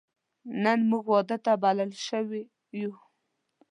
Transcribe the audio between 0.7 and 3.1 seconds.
موږ واده ته بلل شوی یو